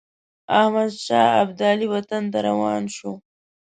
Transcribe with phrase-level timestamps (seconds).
[0.59, 3.11] احمدشاه ابدالي وطن ته روان شو.